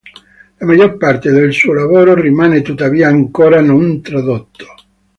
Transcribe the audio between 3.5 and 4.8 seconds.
non tradotto.